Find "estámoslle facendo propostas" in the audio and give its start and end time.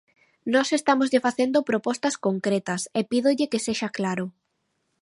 0.79-2.15